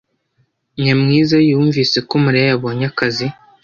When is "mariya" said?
2.23-2.45